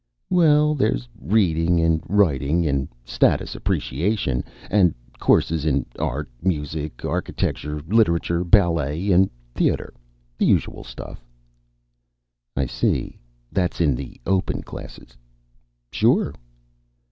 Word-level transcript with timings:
"Well, 0.31 0.73
there's 0.73 1.07
reading 1.21 1.79
and 1.79 2.01
writing 2.07 2.65
and 2.65 2.87
status 3.05 3.53
appreciation, 3.53 4.43
and 4.71 4.95
courses 5.19 5.63
in 5.63 5.85
art, 5.99 6.27
music, 6.41 7.05
architecture, 7.05 7.79
literature, 7.87 8.43
ballet, 8.43 9.11
and 9.11 9.29
theater. 9.53 9.93
The 10.39 10.47
usual 10.47 10.83
stuff." 10.83 11.23
"I 12.57 12.65
see. 12.65 13.19
That's 13.51 13.79
in 13.79 13.93
the 13.93 14.19
open 14.25 14.63
classes?" 14.63 15.15
"Sure." 15.91 16.33